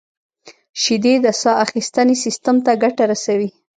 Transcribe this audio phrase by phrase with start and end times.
[0.81, 3.49] •شیدې د ساه اخیستنې سیستم ته ګټه رسوي.